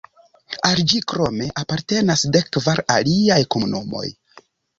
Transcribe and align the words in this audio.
Al 0.69 0.79
ĝi 0.93 1.01
krome 1.13 1.49
apartenas 1.63 2.25
dek-kvar 2.37 2.83
aliaj 2.95 3.39
komunumoj. 3.57 4.05